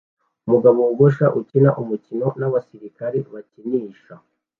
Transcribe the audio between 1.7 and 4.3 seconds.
umukino nabasirikare bakinisha